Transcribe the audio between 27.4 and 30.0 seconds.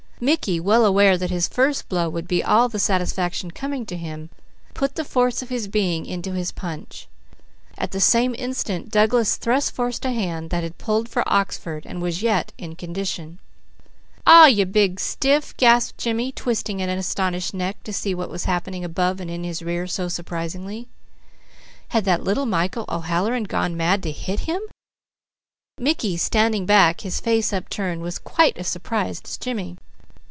upturned, was quite as surprised as Jimmy.